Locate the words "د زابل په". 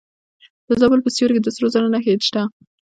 0.67-1.09